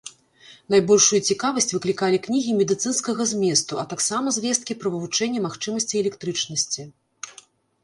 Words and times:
Найбольшую 0.75 1.19
цікавасць 1.33 1.69
выклікалі 1.75 2.17
кнігі 2.25 2.55
медыцынскага 2.63 3.23
зместу, 3.33 3.73
а 3.83 3.87
таксама 3.93 4.27
звесткі 4.41 4.79
пра 4.83 4.89
вывучэнне 4.97 5.39
магчымасцей 5.47 5.97
электрычнасці. 6.03 6.91